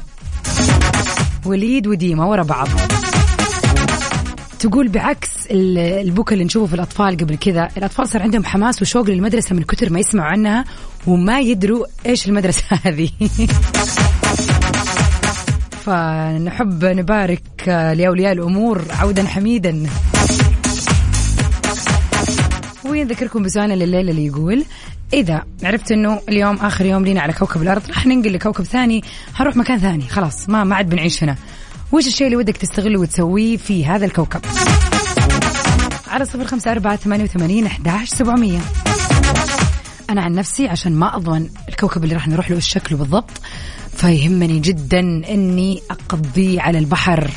وليد 1.47 1.87
وديما 1.87 2.25
ورا 2.25 2.43
بعض. 2.43 2.69
تقول 4.59 4.89
بعكس 4.89 5.31
البكا 5.51 6.33
اللي 6.33 6.45
نشوفه 6.45 6.67
في 6.67 6.75
الأطفال 6.75 7.17
قبل 7.17 7.37
كذا 7.37 7.69
الأطفال 7.77 8.09
صار 8.09 8.23
عندهم 8.23 8.45
حماس 8.45 8.83
وشوق 8.83 9.11
للمدرسة 9.11 9.55
من 9.55 9.63
كثر 9.63 9.91
ما 9.91 10.01
يسمعوا 10.01 10.29
عنها 10.29 10.65
وما 11.07 11.41
يدروا 11.41 11.87
إيش 12.07 12.29
المدرسة 12.29 12.63
هذه. 12.85 13.11
فنحب 15.85 16.85
نبارك 16.85 17.69
لأولياء 17.69 18.33
الأمور 18.33 18.85
عودا 18.91 19.27
حميدا. 19.27 19.87
ونذكركم 22.91 23.43
بسؤالنا 23.43 23.75
لليلة 23.75 24.11
اللي 24.11 24.27
يقول 24.27 24.65
إذا 25.13 25.45
عرفت 25.63 25.93
إنه 25.93 26.21
اليوم 26.29 26.57
آخر 26.57 26.87
يوم 26.87 27.05
لينا 27.05 27.21
على 27.21 27.33
كوكب 27.33 27.63
الأرض 27.63 27.83
راح 27.89 28.07
ننقل 28.07 28.33
لكوكب 28.33 28.65
ثاني 28.65 29.05
هنروح 29.37 29.57
مكان 29.57 29.79
ثاني 29.79 30.09
خلاص 30.09 30.49
ما 30.49 30.65
ما 30.65 30.77
عاد 30.77 30.89
بنعيش 30.89 31.23
هنا. 31.25 31.37
وش 31.93 32.07
الشيء 32.07 32.27
اللي 32.27 32.37
ودك 32.37 32.57
تستغله 32.57 33.01
وتسويه 33.01 33.57
في 33.57 33.87
هذا 33.87 34.05
الكوكب؟ 34.07 34.41
على 36.09 36.25
صفر 36.25 36.45
خمسة 36.45 36.71
أربعة 36.71 36.97
ثمانية 36.97 37.25
وثمانين 37.25 37.67
أحداش 37.67 38.09
سبعمية. 38.09 38.61
أنا 40.11 40.23
عن 40.23 40.33
نفسي 40.33 40.69
عشان 40.69 40.93
ما 40.93 41.17
أضمن 41.17 41.49
الكوكب 41.69 42.05
اللي 42.05 42.15
راح 42.15 42.29
نروح 42.29 42.51
له 42.51 42.57
إيش 42.57 42.69
شكله 42.69 42.99
بالضبط 42.99 43.31
فيهمني 43.97 44.59
جدا 44.59 45.01
إني 45.29 45.83
أقضي 45.91 46.61
على 46.61 46.79
البحر. 46.79 47.31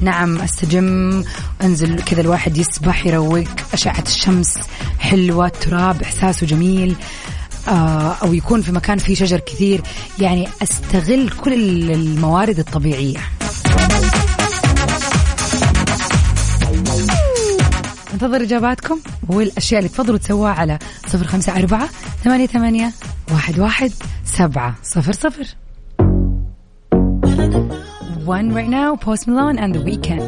نعم 0.00 0.40
أستجم. 0.40 1.24
أنزل 1.62 2.02
كذا 2.02 2.20
الواحد 2.20 2.56
يسبح 2.56 3.06
يروق. 3.06 3.44
أشعة 3.72 4.04
الشمس 4.06 4.58
حلوة 4.98 5.46
التراب 5.46 6.02
احساسه 6.02 6.46
جميل. 6.46 6.96
آه 7.68 8.16
أو 8.22 8.34
يكون 8.34 8.62
في 8.62 8.72
مكان 8.72 8.98
فيه 8.98 9.14
شجر 9.14 9.38
كثير. 9.40 9.82
يعني 10.18 10.48
أستغل 10.62 11.30
كل 11.30 11.90
الموارد 11.90 12.58
الطبيعية. 12.58 13.18
انتظر 18.14 18.42
إجاباتكم 18.42 18.98
والأشياء 19.28 19.78
اللي 19.78 19.88
تفضلوا 19.88 20.18
تسووها 20.18 20.52
على 20.52 20.78
صفر 21.08 21.26
خمسة 21.26 21.58
أربعة 21.58 21.88
ثمانية 22.24 22.46
ثمانية 22.46 22.92
واحد 23.32 23.58
واحد 23.58 23.92
سبعة 24.24 24.74
صفر 24.82 25.12
صفر. 25.12 25.46
One 28.24 28.52
right 28.52 28.68
now, 28.68 28.96
Post 28.96 29.26
Malone 29.26 29.58
and 29.58 29.74
The 29.74 29.80
Weeknd. 29.88 30.22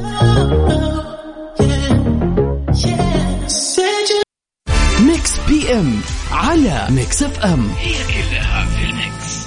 Mix 5.07 5.33
PM 5.49 5.95
على 6.33 6.87
Mix 6.91 7.23
FM 7.23 7.67
هي 7.79 7.93
كلها 7.93 8.67
في 8.67 8.85
ال 8.91 9.05
mix 9.05 9.47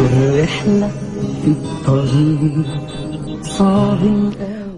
الرحلة 0.00 0.90
في 1.42 1.48
الطريق 1.48 2.66
صعب 3.42 4.02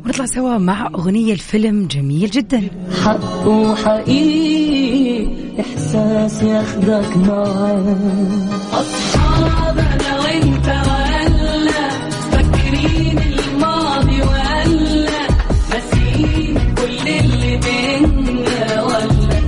ونطلع 0.04 0.26
سوا 0.26 0.58
مع 0.58 0.86
أغنية 0.86 1.32
الفيلم 1.32 1.86
جميل 1.86 2.30
جدا. 2.30 2.70
حق 3.04 3.46
وحقيقي. 3.46 5.09
إحساس 5.60 6.42
ياخدك 6.42 7.16
معاه 7.16 7.96
أصحابنا 8.72 10.18
وأنت 10.20 10.66
وهلا 10.66 11.88
فاكرين 12.32 13.18
الماضي 13.18 14.22
وهلا 14.22 15.10
ناسيين 15.70 16.74
كل 16.74 17.08
اللي 17.08 17.56
بينا 17.56 18.82
ولا. 18.82 19.40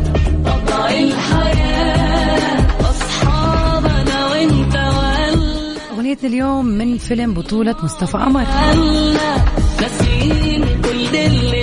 طبع 0.47 0.89
الحياة 0.91 2.67
أصحابنا 2.81 4.27
وأنت 4.31 4.75
وهلا 4.75 5.75
أغنيتنا 5.95 6.29
اليوم 6.29 6.65
من 6.67 6.99
فيلم 6.99 7.35
بطولة 7.35 7.77
مصطفى 7.83 8.17
قمر. 8.19 8.43
هلا 8.43 9.37
ناسيين 9.81 10.65
كل 10.83 11.17
اللي 11.17 11.62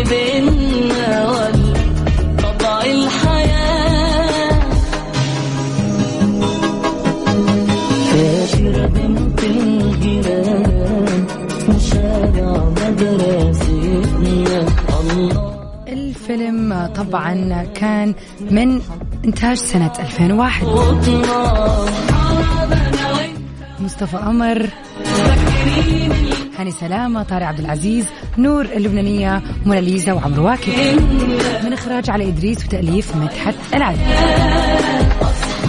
طبعا 17.00 17.64
كان 17.64 18.14
من 18.52 18.82
إنتاج 19.26 19.58
سنة 19.58 19.92
2001 20.00 20.68
وطنا 20.68 21.66
أصحابنا 21.84 23.18
وين 23.18 23.36
مصطفى 23.80 24.18
قمر 24.18 24.70
هاني 26.58 26.72
سلامة 26.72 27.24
طارق 27.24 27.46
عبد 27.46 27.60
العزيز 27.60 28.06
نور 28.38 28.66
اللبنانية 28.66 29.42
موناليزا 29.66 30.14
وعمرو 30.14 30.46
واكد. 30.46 31.02
من 31.64 31.74
إخراج 31.74 32.10
علي 32.10 32.28
إدريس 32.28 32.66
وتأليف 32.66 33.16
مدحت 33.16 33.56
العدل 33.74 34.00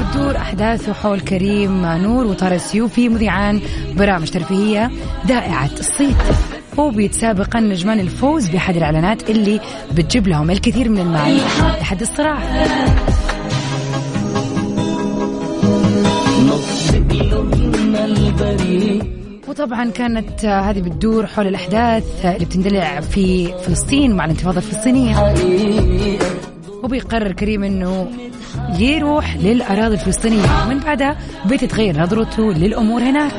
بتدور 0.00 0.36
أحداثه 0.36 0.92
حول 0.92 1.20
كريم 1.20 1.86
نور 1.86 2.26
وطارق 2.26 2.54
السيوفي 2.54 3.08
مذيعان 3.08 3.60
برامج 3.96 4.30
ترفيهية 4.30 4.90
دائعة 5.24 5.70
الصيت. 5.78 6.16
وبيتسابقا 6.80 7.60
نجمان 7.60 8.00
الفوز 8.00 8.48
بأحد 8.48 8.76
الإعلانات 8.76 9.30
اللي 9.30 9.60
بتجيب 9.94 10.28
لهم 10.28 10.50
الكثير 10.50 10.88
من 10.88 10.98
المال. 10.98 11.36
لحد 11.80 12.00
الصراع. 12.00 12.38
وطبعا 19.48 19.90
كانت 19.90 20.44
هذه 20.44 20.80
بتدور 20.80 21.26
حول 21.26 21.46
الأحداث 21.46 22.24
آه، 22.24 22.34
اللي 22.34 22.44
بتندلع 22.44 23.00
في 23.00 23.52
فلسطين 23.62 24.16
مع 24.16 24.24
الانتفاضة 24.24 24.56
الفلسطينية. 24.56 25.14
حقيقة 25.14 26.26
وبيقرر 26.82 27.32
كريم 27.32 27.64
إنه 27.64 28.10
يروح 28.78 29.36
للأراضي 29.36 29.94
الفلسطينية 29.94 30.66
ومن 30.66 30.78
بعدها 30.78 31.18
بتتغير 31.46 32.00
نظرته 32.02 32.52
للأمور 32.52 33.02
هناك. 33.02 33.32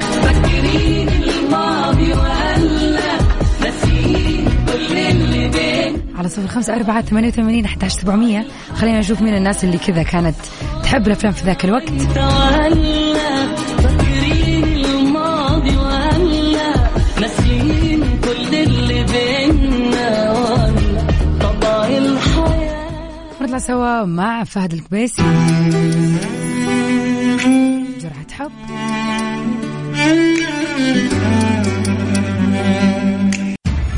على 6.22 6.30
صفر 6.30 6.48
خمسة 6.48 6.76
أربعة 6.76 7.02
ثمانية 7.02 7.28
وثمانين 7.28 7.66
أحد 7.66 7.88
سبعمية. 7.88 8.48
خلينا 8.76 9.00
نشوف 9.00 9.22
مين 9.22 9.36
الناس 9.36 9.64
اللي 9.64 9.78
كذا 9.78 10.04
كانت 10.04 10.36
تحب 10.84 11.08
الأفلام 11.08 11.34
في 11.34 11.46
ذاك 11.46 11.66
الوقت. 11.66 11.92
ونطلع 23.42 23.58
سوا 23.58 24.06
مع 24.06 24.44
فهد 24.44 24.74
الكبيسي 24.74 25.24
جرعة 28.00 28.32
حب. 28.32 28.52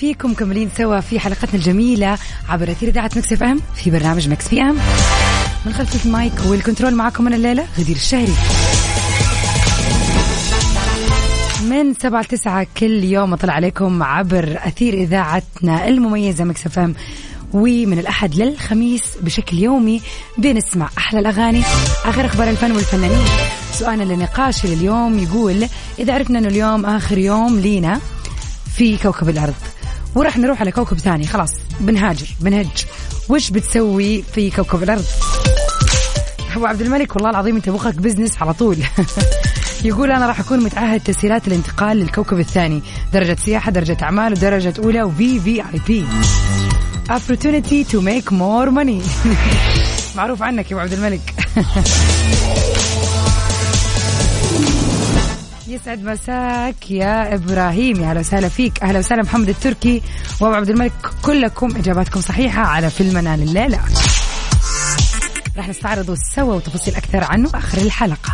فيكم 0.00 0.30
مكملين 0.30 0.70
سوا 0.78 1.00
في 1.00 1.20
حلقتنا 1.20 1.54
الجميلة 1.54 2.18
عبر 2.48 2.70
أثير 2.70 2.88
إذاعة 2.88 3.10
Mix 3.16 3.32
FM 3.32 3.60
في 3.74 3.90
برنامج 3.90 4.28
Mix 4.28 4.48
PM. 4.48 4.76
من 5.66 5.72
خلف 5.72 6.06
ال 6.06 6.12
mic 6.12 6.32
وال 6.46 6.57
control 6.57 6.94
معكم 6.94 7.24
من 7.24 7.34
الليلة 7.34 7.66
غدير 7.78 7.96
الشهري. 7.96 8.32
من 11.68 11.94
سبعة 11.94 12.20
لتسعة 12.20 12.66
كل 12.76 13.04
يوم 13.04 13.32
أطلع 13.32 13.52
عليكم 13.52 14.02
عبر 14.02 14.58
أثير 14.64 14.94
إذاعتنا 14.94 15.88
المميزة 15.88 16.44
Mix 16.44 16.66
FM. 16.66 16.94
ومن 17.52 17.98
الأحد 17.98 18.34
للخميس 18.34 19.02
بشكل 19.20 19.58
يومي 19.58 20.00
بنسمع 20.38 20.88
أحلى 20.98 21.20
الأغاني 21.20 21.62
آخر 22.04 22.26
أخبار 22.26 22.50
الفن 22.50 22.72
والفنانين. 22.72 23.26
سؤالنا 23.72 24.02
للنقاش 24.02 24.66
لليوم 24.66 25.18
يقول 25.18 25.66
إذا 25.98 26.14
عرفنا 26.14 26.38
أنه 26.38 26.48
اليوم 26.48 26.86
آخر 26.86 27.18
يوم 27.18 27.58
لينا 27.58 28.00
في 28.76 28.96
كوكب 28.96 29.28
الأرض 29.28 29.54
وراح 30.14 30.38
نروح 30.38 30.60
على 30.60 30.72
كوكب 30.72 30.98
ثاني. 30.98 31.26
خلاص 31.26 31.50
بنهاجر 31.80 32.26
بنهج. 32.40 32.86
وش 33.28 33.50
بتسوي 33.50 34.22
في 34.22 34.50
كوكب 34.50 34.82
الأرض؟ 34.82 35.04
أبو 36.56 36.66
عبد 36.66 36.80
الملك 36.80 37.16
والله 37.16 37.30
العظيم 37.30 37.56
أنت 37.56 37.68
مخك 37.68 37.94
business 37.94 38.42
على 38.42 38.54
طول. 38.54 38.76
يقول 39.84 40.10
أنا 40.10 40.26
راح 40.26 40.40
أكون 40.40 40.60
متعهد 40.60 41.00
تسهيلات 41.00 41.48
الانتقال 41.48 41.96
للكوكب 41.96 42.38
الثاني. 42.40 42.82
درجة 43.12 43.36
سياحة 43.44 43.70
درجة 43.70 43.96
أعمال 44.02 44.32
ودرجة 44.32 44.74
أولى 44.78 45.02
وفي 45.02 45.40
VIP 45.40 46.06
opportunity 47.10 47.84
to 47.84 48.00
make 48.00 48.30
more 48.30 48.70
money. 48.70 49.02
معروف 50.16 50.42
عنك 50.42 50.70
يا 50.70 50.76
أبو 50.76 50.82
عبد 50.82 50.92
الملك. 50.92 51.34
يسعد 55.70 56.04
مساك 56.04 56.90
يا 56.90 57.34
إبراهيم 57.34 58.00
يا 58.00 58.10
أهلا 58.10 58.20
وسهلا 58.20 58.48
فيك. 58.48 58.82
أهلا 58.82 58.98
وسهلا 58.98 59.22
محمد 59.22 59.48
التركي 59.48 60.02
وأبو 60.40 60.54
عبد 60.54 60.70
الملك. 60.70 60.92
كلكم 61.22 61.76
إجاباتكم 61.76 62.20
صحيحة 62.20 62.62
على 62.62 62.90
فيلم 62.90 63.14
منال 63.14 63.42
الليلة. 63.42 63.80
راح 65.56 65.68
نستعرضه 65.68 66.16
سوا 66.34 66.54
وتفاصيل 66.54 66.94
أكثر 66.94 67.24
عنه 67.24 67.50
آخر 67.54 67.78
الحلقة. 67.78 68.32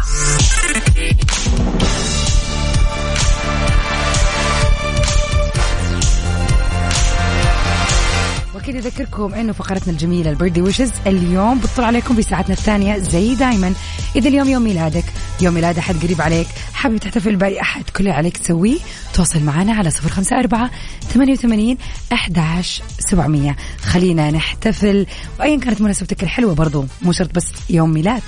واكيد 8.77 8.93
أذكركم 8.93 9.35
إنه 9.35 9.53
فقرتنا 9.53 9.93
الجميلة 9.93 10.31
البيرثدي 10.31 10.63
ويشز 10.63 10.93
اليوم 11.07 11.59
بتطل 11.59 11.85
عليكم 11.85 12.17
بساعتنا 12.17 12.55
الثانية 12.55 12.99
زي 12.99 13.35
دائما 13.35 13.73
إذا 14.17 14.29
اليوم 14.29 14.49
يوم 14.49 14.63
ميلادك 14.63 15.05
يوم 15.41 15.55
ميلاد 15.55 15.79
أحد 15.79 15.97
قريب 16.03 16.23
عليك 16.23 16.47
حابب 16.75 16.97
تحتفل 16.97 17.37
بأي 17.37 17.61
أحد 17.61 17.91
كل 17.91 17.99
اللي 17.99 18.11
عليك 18.11 18.37
تسويه 18.37 18.79
تواصل 19.15 19.43
معنا 19.43 19.75
على 19.75 19.91
صفر 19.91 20.09
خمسة 20.09 20.39
أربعة 20.39 20.71
ثمانية 21.09 21.33
وثمانين 21.33 21.79
احداش 22.13 22.83
سبعمئه 22.99 23.57
خلينا 23.83 24.31
نحتفل 24.31 25.07
وايا 25.41 25.61
كانت 25.61 25.81
مناسبتك 25.81 26.23
الحلوة 26.23 26.55
برضو 26.55 26.85
مو 27.03 27.13
شرط 27.13 27.35
بس 27.35 27.47
يوم 27.71 27.91
ميلاد. 27.91 28.23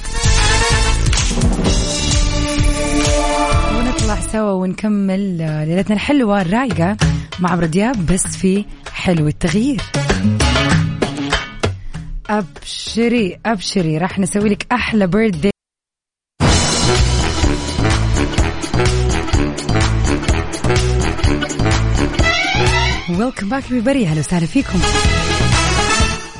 ونطلع 3.76 4.18
سوا 4.32 4.52
ونكمل 4.52 5.42
آه، 5.42 5.64
ليلتنا 5.64 5.94
الحلوة 5.94 6.40
الرايقة 6.40 6.96
مع 7.40 7.50
عمرو 7.50 7.66
دياب 7.66 8.06
بس 8.06 8.26
في 8.26 8.64
حلو 8.92 9.28
التغيير. 9.28 9.80
أبشري 12.30 13.40
أبشري. 13.46 13.98
راح 13.98 14.18
نسوي 14.18 14.48
لك 14.48 14.66
أحلى 14.72 15.06
birthday 15.06 15.50
welcome 23.10 23.48
back 23.48 23.72
party 23.72 24.06
أهلا 24.06 24.20
وسهلا 24.20 24.46
فيكم. 24.46 24.80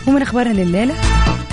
ومن 0.06 0.22
أخبارنا 0.22 0.52
لليلة 0.62 0.94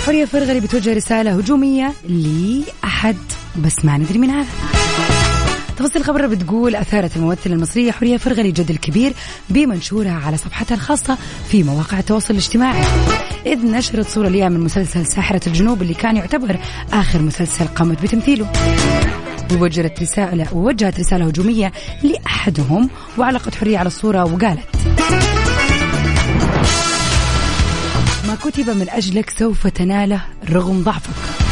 حورية 0.06 0.26
فرغلي 0.26 0.60
بتوجه 0.60 0.94
رسالة 0.94 1.38
هجومية 1.38 1.94
لأحد. 2.04 3.18
بس 3.66 3.86
ما 3.86 3.98
ندري 3.98 4.20
من 4.20 4.30
هذا. 4.30 4.85
تفاصيل 5.78 6.02
الخبر 6.02 6.28
بتقول 6.28 6.76
أثارت 6.76 7.18
الممثلة 7.18 7.54
المصرية 7.54 7.92
حورية 7.92 8.18
فرغلي 8.18 8.52
جدل 8.52 8.78
كبير 8.78 9.14
بمنشورها 9.50 10.22
على 10.26 10.38
صفحتها 10.38 10.76
الخاصة 10.76 11.18
في 11.50 11.64
مواقع 11.64 12.00
التواصل 12.00 12.34
الاجتماعي. 12.34 12.84
إذ 13.46 13.66
نشرت 13.66 14.08
صورة 14.08 14.28
لها 14.28 14.50
من 14.50 14.60
مسلسل 14.60 15.06
ساحرة 15.06 15.42
الجنوب 15.48 15.82
اللي 15.82 15.94
كان 15.94 16.18
يعتبر 16.18 16.58
آخر 16.94 17.22
مسلسل 17.22 17.68
قامت 17.68 18.02
بتمثيله. 18.02 18.52
ووجهت 19.54 20.02
رسالة 20.02 20.54
ووجهت 20.54 21.00
رسالة 21.00 21.26
هجومية 21.28 21.72
لأحدهم 22.04 22.90
وعلقت 23.18 23.56
حرية 23.56 23.78
على 23.78 23.88
الصورة 23.88 24.24
وقالت 24.24 24.68
ما 28.28 28.36
كتب 28.36 28.70
من 28.70 28.90
أجلك 28.90 29.30
سوف 29.30 29.68
تناله 29.68 30.22
رغم 30.50 30.84
ضعفك 30.84 31.46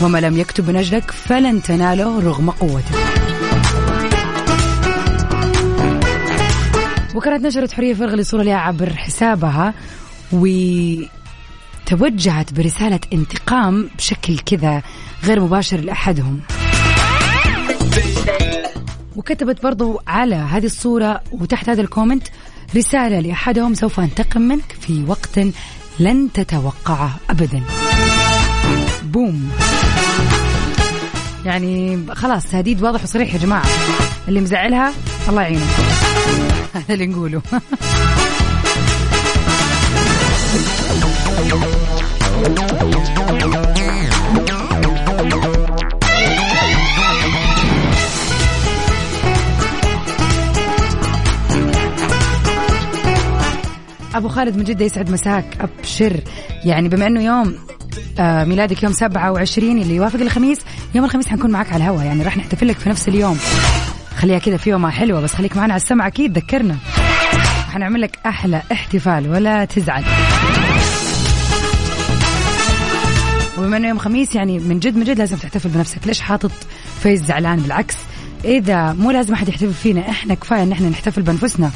وما 0.00 0.18
لم 0.18 0.38
يكتب 0.38 0.68
من 0.70 0.76
أجلك 0.76 1.10
فلن 1.10 1.62
تناله 1.62 2.20
رغم 2.20 2.50
قوتك. 2.50 3.29
وكانت 7.14 7.46
نشرت 7.46 7.72
حرية 7.72 7.94
فرغلي 7.94 8.24
صورة 8.24 8.42
لها 8.42 8.56
عبر 8.56 8.96
حسابها 8.96 9.74
وتوجهت 10.32 11.08
برسالة 12.52 13.00
انتقام 13.12 13.90
بشكل 13.98 14.38
كذا 14.38 14.82
غير 15.24 15.40
مباشر 15.40 15.80
لأحدهم. 15.80 16.40
وكتبت 19.16 19.62
برضو 19.62 20.00
على 20.06 20.34
هذه 20.34 20.66
الصورة 20.66 21.22
وتحت 21.32 21.68
هذا 21.68 21.80
الكومنت 21.80 22.28
رسالة 22.76 23.20
لأحدهم 23.20 23.74
سوف 23.74 24.00
أنتقم 24.00 24.40
منك 24.40 24.76
في 24.80 25.04
وقت 25.08 25.40
لن 26.00 26.32
تتوقعه 26.34 27.16
أبدا. 27.30 27.62
بوم. 29.02 29.50
يعني 31.44 32.06
خلاص 32.14 32.46
تهديد 32.46 32.82
واضح 32.82 33.02
وصريح 33.02 33.34
يا 33.34 33.38
جماعة. 33.38 33.64
اللي 34.28 34.40
مزعلها 34.40 34.92
الله 35.28 35.42
يعينه. 35.42 35.66
هذا 36.74 36.94
اللي 36.94 37.06
نقوله. 37.06 37.42
أبو 54.14 54.28
خالد 54.28 54.56
من 54.56 54.64
جدة 54.64 54.84
يسعد 54.84 55.10
مساك. 55.10 55.44
أبشر. 55.60 56.20
يعني 56.64 56.88
بما 56.88 57.06
إنه 57.06 57.24
يوم 57.24 57.54
ميلادك 58.20 58.82
يوم 58.82 58.92
27 58.92 59.78
اللي 59.78 59.94
يوافق 59.94 60.20
الخميس. 60.20 60.58
يوم 60.94 61.04
الخميس 61.04 61.28
حنكون 61.28 61.50
معك 61.50 61.72
على 61.72 61.76
الهواء 61.84 62.04
يعني 62.04 62.22
راح 62.22 62.36
نحتفل 62.36 62.68
لك 62.68 62.78
في 62.78 62.88
نفس 62.88 63.08
اليوم. 63.08 63.38
خليها 64.16 64.38
كذا 64.38 64.56
في 64.56 64.70
يوم 64.70 64.90
حلوة 64.90 65.20
بس 65.20 65.34
خليك 65.34 65.56
معنا 65.56 65.72
على 65.72 65.82
السمع 65.82 66.06
أكيد 66.06 66.38
ذكرنا. 66.38 66.76
حنعمل 67.72 68.00
لك 68.00 68.18
أحلى 68.26 68.62
احتفال 68.72 69.28
ولا 69.30 69.64
تزعل. 69.64 70.04
وبما 73.58 73.76
إنه 73.76 73.88
يوم 73.88 73.98
خميس 73.98 74.34
يعني 74.34 74.58
من 74.58 74.78
جد 74.78 74.96
من 74.96 75.04
جد 75.04 75.18
لازم 75.18 75.36
تحتفل 75.36 75.68
بنفسك. 75.68 76.06
ليش 76.06 76.20
حاطط 76.20 76.52
فيز 77.02 77.24
زعلان؟ 77.24 77.58
بالعكس 77.58 77.96
إذا 78.44 78.92
مو 78.92 79.10
لازم 79.10 79.34
أحد 79.34 79.48
يحتفل 79.48 79.72
فينا 79.72 80.10
إحنا 80.10 80.34
كفاية 80.34 80.62
إن 80.62 80.72
إحنا 80.72 80.88
نحتفل 80.88 81.22
بأنفسنا. 81.22 81.70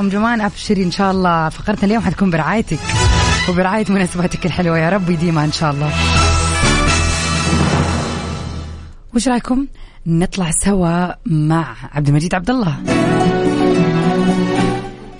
أم 0.00 0.08
جمان 0.08 0.40
ابشري 0.40 0.82
إن 0.82 0.90
شاء 0.90 1.10
الله. 1.10 1.48
فقرتنا 1.48 1.84
اليوم 1.84 2.02
حتكون 2.02 2.30
برعايتك 2.30 2.78
وبرعاية 3.48 3.84
مناسباتك 3.88 4.46
الحلوة. 4.46 4.78
يا 4.78 4.88
رب 4.88 5.10
يديمها 5.10 5.44
إن 5.44 5.52
شاء 5.52 5.70
الله. 5.70 5.90
وش 9.14 9.28
رأيكم؟ 9.28 9.66
نطلع 10.06 10.50
سوا 10.50 11.14
مع 11.26 11.76
عبد 11.92 12.08
المجيد 12.08 12.34
عبد 12.34 12.50
الله. 12.50 12.76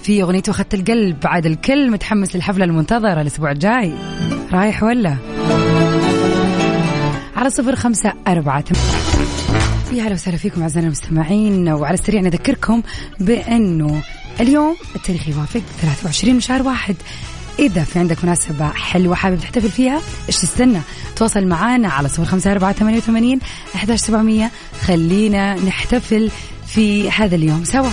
في 0.02 0.22
اغنيته 0.22 0.50
اخذت 0.50 0.74
القلب 0.74 1.20
بعد 1.20 1.46
الكل 1.46 1.90
متحمس 1.90 2.36
للحفلة 2.36 2.64
المنتظرة 2.64 3.20
الأسبوع 3.20 3.50
الجاي. 3.50 3.92
رايح 4.52 4.82
ولا؟ 4.82 5.16
على 7.36 7.50
صفر 7.50 7.76
خمسة 7.76 8.12
أربعة 8.28 8.64
يا 9.92 10.02
هلا 10.02 10.12
وسهلا 10.12 10.36
فيكم 10.36 10.62
أعزائنا 10.62 10.86
المستمعين 10.86 11.68
وعلى 11.68 11.94
السريع 11.94 12.20
نذكركم 12.20 12.82
بأنه 13.20 14.02
اليوم 14.40 14.76
التاريخ 14.96 15.28
يوافق 15.28 15.60
23 15.80 16.34
من 16.34 16.40
شهر 16.40 16.62
واحد. 16.62 16.96
إذا 17.58 17.84
في 17.84 17.98
عندك 17.98 18.24
مناسبة 18.24 18.68
حلوة 18.68 19.14
حابب 19.14 19.40
تحتفل 19.40 19.70
فيها 19.70 20.00
إيش 20.28 20.36
تستنى؟ 20.36 20.80
تواصل 21.16 21.46
معنا 21.46 21.88
على 21.88 22.08
صفر 22.08 22.24
خمسة 22.24 22.52
أربعة 22.52 22.72
ثمانية 22.72 22.98
وثمانين 22.98 23.40
سبعمية. 23.96 24.50
خلينا 24.82 25.54
نحتفل 25.54 26.30
في 26.66 27.10
هذا 27.10 27.36
اليوم 27.36 27.64
سوا. 27.64 27.90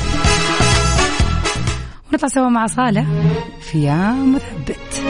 ونطلع 2.12 2.29
سوا 2.29 2.49
مع 2.49 2.67
صالح 2.67 3.05
في 3.71 3.84
يا 3.84 4.12
مثبت 4.12 5.03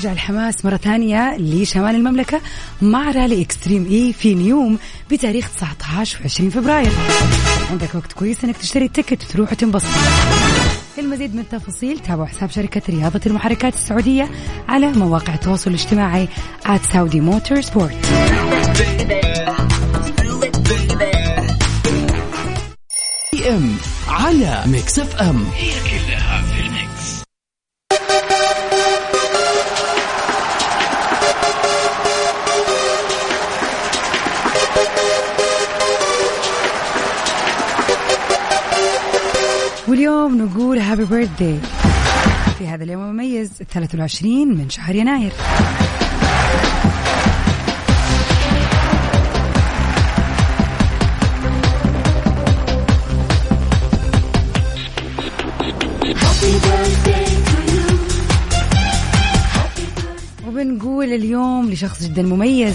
وبيرجع 0.00 0.12
الحماس 0.12 0.64
مرة 0.64 0.76
ثانية 0.76 1.36
لشمال 1.36 1.94
المملكة 1.94 2.40
مع 2.82 3.10
رالي 3.10 3.42
Extreme 3.42 3.86
E 3.86 4.12
في 4.12 4.34
نيوم 4.34 4.78
بتاريخ 5.10 5.48
19 5.48 6.18
و 6.20 6.24
20 6.24 6.50
فبراير. 6.50 6.92
عندك 7.70 7.94
وقت 7.94 8.12
كويس 8.12 8.44
إنك 8.44 8.56
تشتري 8.56 8.84
ال 8.84 8.90
ticket 8.90 9.24
وتروح 9.24 9.52
وتنبسط. 9.52 9.86
المزيد 10.98 11.34
من 11.34 11.40
التفاصيل 11.40 11.98
تابعوا 11.98 12.26
حساب 12.26 12.50
شركة 12.50 12.82
رياضة 12.88 13.20
المحركات 13.26 13.74
السعودية 13.74 14.30
على 14.68 14.92
مواقع 14.92 15.34
التواصل 15.34 15.70
الاجتماعي 15.70 16.28
at 16.64 16.94
Saudi 16.94 17.20
Motorsport 17.20 17.94
PM 23.32 23.76
على 24.08 24.62
Mix 24.66 24.98
FM 24.98 25.44
هي 25.56 25.70
كلها 25.70 26.09
واليوم 40.30 40.50
نقول 40.50 40.78
هابي 40.78 41.04
بيرثداي 41.04 41.58
في 42.58 42.68
هذا 42.68 42.84
اليوم 42.84 43.02
المميز 43.02 43.50
23 43.72 44.48
من 44.48 44.70
شهر 44.70 44.94
يناير. 44.94 45.32
وبنقول 60.48 61.12
اليوم 61.12 61.70
لشخص 61.70 62.02
جدا 62.02 62.22
مميز 62.22 62.74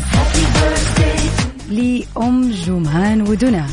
لأم 1.69 2.51
جمان 2.51 3.21
ودنا. 3.21 3.67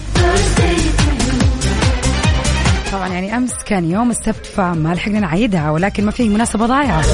طبعا 2.92 3.08
يعني 3.08 3.36
أمس 3.36 3.52
كان 3.66 3.90
يوم 3.90 4.10
السبت 4.10 4.46
فما 4.46 4.94
لحقنا 4.94 5.20
نعيدها 5.20 5.70
ولكن 5.70 6.04
ما 6.04 6.10
في 6.10 6.28
مناسبة 6.28 6.66
ضايعة. 6.66 7.04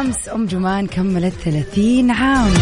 أمس 0.00 0.28
أم 0.34 0.46
جمان 0.46 0.86
كملت 0.86 1.34
30 1.44 2.10
عام. 2.10 2.52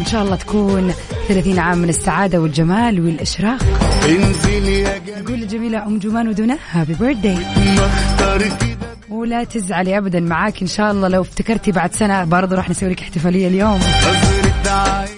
إن 0.00 0.04
شاء 0.06 0.22
الله 0.22 0.36
تكون 0.36 0.92
30 1.28 1.58
عام 1.58 1.78
من 1.78 1.88
السعادة 1.88 2.38
والجمال 2.40 3.00
والإشراق. 3.00 3.62
نقول 5.18 5.42
الجميلة 5.42 5.86
أم 5.86 5.98
جمان 5.98 6.28
ودنا 6.28 6.58
هابي 6.70 6.94
بيرثداي 6.94 7.38
ولا 9.10 9.44
تزعلي 9.44 9.98
ابدا 9.98 10.20
معاك 10.20 10.62
إن 10.62 10.66
شاء 10.68 10.90
الله 10.92 11.08
لو 11.08 11.22
افتكرتي 11.22 11.72
بعد 11.72 11.94
سنة 11.94 12.24
برضه 12.24 12.56
راح 12.56 12.70
نسوي 12.70 12.88
لك 12.90 13.00
احتفالية 13.00 13.48
اليوم. 13.48 13.80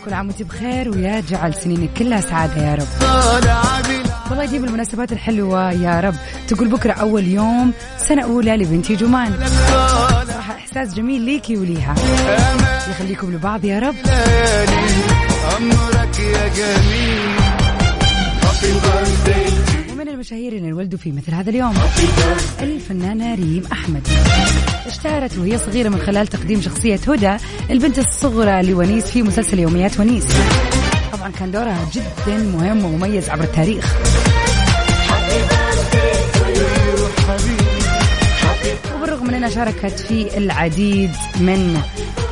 كل 0.05 0.15
عام 0.15 0.27
وانت 0.27 0.43
بخير 0.43 0.89
ويا 0.89 1.23
جعل 1.29 1.55
سنينك 1.55 1.91
كلها 1.99 2.21
سعادة 2.21 2.63
يا 2.63 2.75
رب. 2.75 3.94
والله 4.31 4.45
يجيب 4.45 4.65
المناسبات 4.65 5.13
الحلوة 5.13 5.73
يا 5.73 6.01
رب. 6.01 6.15
تقول 6.49 6.69
بكرة 6.69 6.93
أول 6.93 7.25
يوم 7.27 7.73
سنة 8.09 8.23
أولى 8.23 8.57
لبنتي 8.57 8.97
جمان. 8.97 9.49
صراحة 10.27 10.55
إحساس 10.55 10.95
جميل 10.95 11.23
ليكي 11.23 11.57
وليها. 11.57 11.95
يخليكم 12.91 13.33
لبعض 13.33 13.65
يا 13.65 13.79
رب. 13.79 13.95
أمرك 15.57 16.19
يا 16.19 16.49
جميل 16.49 17.35
ومن 19.93 20.09
المشاهير 20.09 20.53
اللي 20.53 20.69
انولدوا 20.69 20.99
في 20.99 21.13
مثل 21.13 21.35
هذا 21.35 21.51
اليوم. 21.51 21.75
الفنانة 22.61 23.35
ريم 23.35 23.63
أحمد. 23.73 24.09
اشتهرت 24.87 25.39
وهي 25.39 25.59
صغيرة 25.59 25.89
من 25.89 25.99
خلال 25.99 26.27
تقديم 26.27 26.61
شخصية 26.61 27.01
هدى 27.09 27.37
البنت 27.71 27.99
الصغرى 27.99 28.63
لونيس 28.63 29.05
في 29.05 29.23
مسلسل 29.23 29.59
يوميات 29.59 30.01
ونيس. 30.01 30.27
طبعا 31.17 31.31
كان 31.31 31.51
دورها 31.51 31.89
جدا 31.93 32.39
مهم 32.39 32.85
ومميز 32.85 33.31
عبر 33.31 33.45
التاريخ. 33.45 33.95
وبالرغم 38.97 39.27
من 39.27 39.35
إنها 39.35 39.49
شاركت 39.49 40.01
في 40.01 40.39
العديد 40.39 41.11
من 41.37 41.83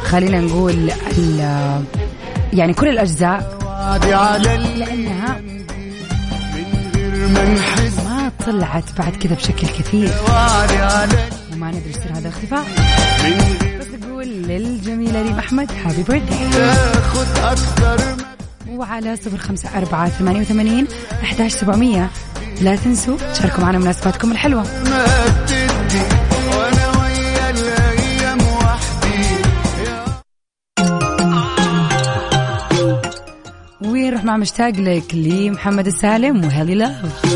خلينا 0.05 0.41
نقول 0.41 0.93
يعني 2.53 2.75
كل 2.75 2.89
الأجزاء 2.89 3.59
لأنها 4.77 5.41
ما 8.05 8.33
طلعت 8.47 8.85
بعد 8.99 9.17
كذا 9.17 9.35
بشكل 9.35 9.67
كثير. 9.67 10.11
وما 11.53 11.71
ندري 11.71 11.93
سر 11.93 12.13
هذا 12.13 12.29
الاختفاء. 12.29 12.65
بس 13.81 13.87
نقول 14.03 14.27
للجميلة 14.27 15.23
ريم 15.23 15.39
أحمد 15.39 15.71
هابي 15.85 16.03
بيرثدي 16.03 16.59
وعلى 18.79 19.17
صفر 19.17 19.39
خمسة 19.39 19.79
أربعة 19.79 20.09
ثمانية 20.09 20.41
وثمانين 20.41 20.87
أحداش 21.23 21.53
سبعمية. 21.53 22.11
لا 22.61 22.77
تنسوا 22.77 23.17
تشاركوا 23.35 23.61
معنا 23.65 23.79
مناسباتكم 23.79 24.33
الحلوة. 24.33 24.65
ونروح 33.85 34.25
مع 34.25 34.37
مشتاق 34.37 34.71
لك؟ 34.71 35.15
لمحمد 35.15 35.87
السالم 35.87 36.45
وهيلي 36.45 36.75
لاف. 36.75 37.35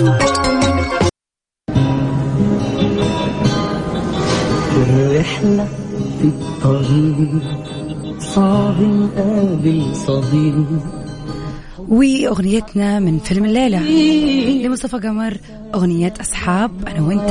الرحلة 4.76 5.68
في 6.18 6.24
الطريق 6.24 7.42
صعب 8.18 8.80
نقابل 8.80 9.96
صديق. 9.96 11.05
وأغنيتنا 11.88 12.98
من 13.00 13.18
فيلم 13.18 13.44
الليلة. 13.44 13.78
لمصطفى 14.66 14.96
قمر 14.96 15.36
أغنية 15.74 16.14
أصحاب 16.20 16.70
أنا 16.88 17.00
وأنت. 17.06 17.30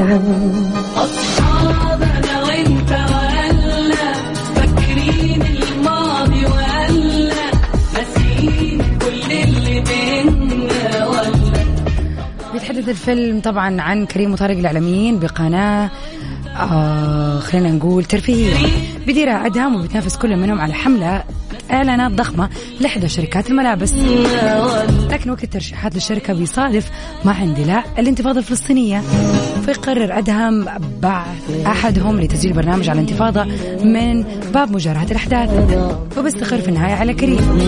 أصحاب 0.98 2.02
أنا 2.02 2.44
وأنت 2.44 2.92
وهلا 2.92 4.14
فاكرين 4.56 5.42
الماضي 5.42 6.46
وهلا 6.46 7.34
ناسيين 7.94 8.80
كل 9.02 9.32
اللي 9.32 9.82
بينا 9.82 11.08
ولا 11.08 11.66
بيتحدث 12.54 12.90
الفيلم 12.90 13.40
طبعا 13.42 13.82
عن 13.82 14.06
كريم 14.06 14.34
وطارق 14.34 14.58
الإعلاميين 14.58 15.20
بقناة 15.20 15.90
آه 16.58 17.40
خلينا 17.40 17.72
نقول 17.72 18.06
ترفيهية 18.06 18.68
بيديرها 19.08 19.46
أدهم 19.46 19.76
وبتنافس 19.76 20.18
كل 20.18 20.38
منهم 20.38 20.62
على 20.62 20.74
حملة 20.74 21.24
إعلانات 21.72 22.12
ضخمة 22.12 22.50
لإحدى 22.80 23.10
شركات 23.10 23.50
الملابس. 23.50 23.94
لكن 25.12 25.30
وقت 25.30 25.44
الترشيحات 25.44 25.96
للشركة 25.96 26.34
بيصادف 26.34 26.92
مع 27.26 27.44
اندلاع 27.44 27.84
الانتفاضة 28.00 28.40
الفلسطينية. 28.40 29.02
فيقرر 29.66 30.18
أدهم 30.18 30.66
بعث 31.02 31.66
أحدهم 31.66 32.20
لتسجيل 32.20 32.54
برنامج 32.54 32.90
على 32.90 33.02
الانتفاضة 33.02 33.44
من 33.84 34.24
باب 34.54 34.72
مجاراة 34.72 35.06
الأحداث. 35.12 35.50
وبيستقر 36.18 36.58
في 36.58 36.68
النهاية 36.68 36.94
على 36.94 37.14
كريم. 37.14 37.60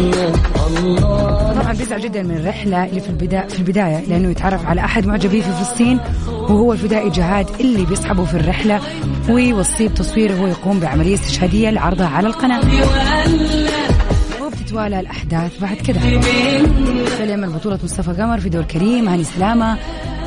طبعا 1.62 1.74
بيزعل 1.74 2.02
جدا 2.02 2.24
من 2.24 2.38
الرحلة 2.38 2.86
اللي 2.86 3.00
في 3.02 3.10
البداية 3.10 3.48
في 3.48 3.60
البداية 3.60 4.06
لأنه 4.08 4.30
يتعرف 4.30 4.66
على 4.66 4.82
أحد 4.82 5.08
معجبيه 5.08 5.42
في 5.42 5.52
فلسطين 5.52 6.00
وهو 6.28 6.74
الفدائي 6.74 7.10
جهاد 7.10 7.48
اللي 7.60 7.86
بيصحبه 7.86 8.26
في 8.26 8.34
الرحلة 8.34 8.82
ويوصيه 9.30 9.88
بتصويره 9.88 10.34
وهو 10.34 10.48
يقوم 10.48 10.80
بعملية 10.80 11.14
استشهادية 11.14 11.70
لعرضها 11.70 12.08
على 12.08 12.28
القناة. 12.28 12.62
وبتتوالى 14.68 15.00
الأحداث 15.00 15.62
بعد 15.62 15.78
كده. 15.78 16.00
فيلم 17.06 17.44
البطولة 17.44 17.80
مصطفى 17.84 18.12
قمر 18.12 18.40
في 18.40 18.50
دور 18.50 18.64
كريم 18.64 19.10
هاني 19.10 19.24
سلامة 19.24 19.78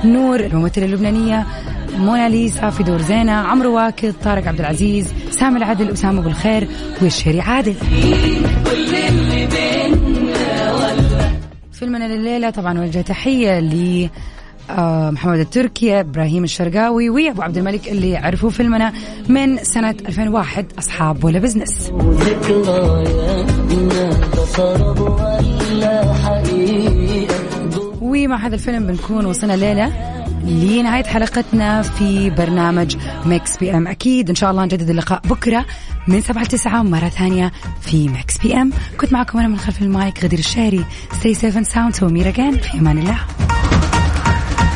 نور 0.04 0.40
الممثلة 0.40 0.84
اللبنانية 0.84 1.46
موناليسا 1.98 2.70
في 2.70 2.82
دور 2.82 3.00
زينة 3.02 3.32
عمرو 3.32 3.76
واكد 3.76 4.14
طارق 4.24 4.48
عبد 4.48 4.60
العزيز 4.60 5.14
سامي 5.30 5.58
العدل 5.58 5.90
أسامة 5.90 6.20
بالخير 6.20 6.68
والشيري 7.02 7.40
عادل. 7.40 7.74
فيلمنا 11.72 12.04
لليلة 12.04 12.50
طبعا 12.50 12.80
وجه 12.80 13.00
تحية 13.00 13.60
ل 13.60 14.08
آه، 14.78 15.10
محمد 15.10 15.38
التركي 15.38 16.00
إبراهيم 16.00 16.44
الشرقاوي 16.44 17.10
وابو 17.10 17.42
عبد 17.42 17.56
الملك 17.56 17.88
اللي 17.88 18.16
عرفوا 18.16 18.50
فيلمنا 18.50 18.92
من 19.28 19.56
سنة 19.64 19.94
2001 20.08 20.66
أصحاب 20.78 21.24
ولا 21.24 21.38
بزنس. 21.38 21.90
ومع 28.00 28.46
هذا 28.46 28.54
الفيلم 28.54 28.86
بنكون 28.86 29.26
وصلنا 29.26 29.54
الليلة 29.54 29.92
لنهاية 30.44 31.04
حلقتنا 31.04 31.82
في 31.82 32.30
برنامج 32.30 32.96
Mix 33.26 33.56
PM. 33.56 33.88
أكيد 33.88 34.28
إن 34.28 34.34
شاء 34.34 34.50
الله 34.50 34.64
نجدد 34.64 34.90
اللقاء 34.90 35.20
بكرة 35.24 35.66
من 36.08 36.20
سبعة 36.20 36.42
لتسعة 36.42 36.82
مرة 36.82 37.08
ثانية 37.08 37.52
في 37.80 38.08
Mix 38.08 38.38
PM. 38.38 38.72
كنت 39.00 39.12
معكم 39.12 39.38
أنا 39.38 39.48
من 39.48 39.58
خلف 39.58 39.82
المايك 39.82 40.24
غدير 40.24 40.38
الشهري. 40.38 40.84
And 41.22 41.66
soon 41.66 41.94
to 41.94 42.04
meet 42.08 42.26
again. 42.26 42.58
في 42.62 42.78
أمان 42.78 42.98
الله. 42.98 43.18